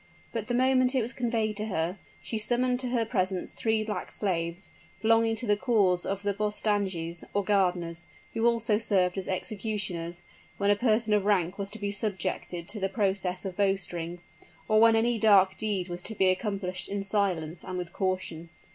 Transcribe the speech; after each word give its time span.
But 0.31 0.47
the 0.47 0.55
moment 0.55 0.95
it 0.95 1.01
was 1.03 1.13
conveyed 1.13 1.55
to 1.57 1.67
her, 1.67 1.99
she 2.23 2.39
summoned 2.39 2.79
to 2.79 2.87
her 2.89 3.05
presence 3.05 3.51
three 3.53 3.83
black 3.83 4.09
slaves, 4.09 4.71
belonging 4.99 5.35
to 5.35 5.45
the 5.45 5.55
corps 5.55 6.07
of 6.07 6.23
the 6.23 6.33
bostanjis, 6.33 7.23
or 7.35 7.43
gardeners, 7.43 8.07
who 8.33 8.47
also 8.47 8.79
served 8.79 9.15
as 9.19 9.27
executioners, 9.27 10.23
when 10.57 10.71
a 10.71 10.75
person 10.75 11.13
of 11.13 11.25
rank 11.25 11.59
was 11.59 11.69
to 11.69 11.77
be 11.77 11.91
subjected 11.91 12.67
to 12.69 12.79
the 12.79 12.89
process 12.89 13.45
of 13.45 13.55
bowstring, 13.55 14.19
or 14.67 14.79
when 14.81 14.95
any 14.95 15.19
dark 15.19 15.55
deed 15.55 15.87
was 15.87 16.01
to 16.01 16.15
be 16.15 16.29
accomplished 16.29 16.89
in 16.89 17.03
silence 17.03 17.63
and 17.63 17.77
with 17.77 17.93
caution. 17.93 18.49